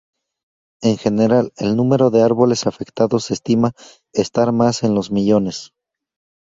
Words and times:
En 0.81 0.97
general, 0.97 1.53
el 1.57 1.75
número 1.77 2.09
de 2.09 2.23
árboles 2.23 2.65
afectados 2.65 3.25
se 3.25 3.35
estima 3.35 3.73
estar 4.13 4.49
en 4.49 4.95
los 4.95 5.11
millones. 5.11 5.73